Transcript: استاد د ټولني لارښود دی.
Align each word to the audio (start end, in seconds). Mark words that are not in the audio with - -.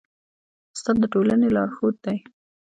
استاد 0.75 0.95
د 1.01 1.03
ټولني 1.13 1.47
لارښود 1.55 1.95
دی. 2.05 2.17